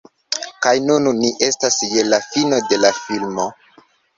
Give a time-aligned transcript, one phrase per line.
[0.65, 3.47] Kaj nun ni estas je la fino de la filmo